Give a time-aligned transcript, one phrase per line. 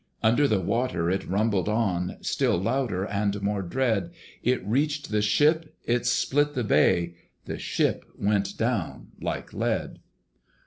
[0.23, 4.09] Under the water it rumbled on, Still louder and more dread:
[4.41, 7.13] It reached the ship, it split the bay;
[7.45, 9.99] The ship went down like lead.